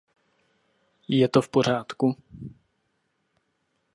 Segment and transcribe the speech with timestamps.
[1.07, 2.15] Je to v pořádku?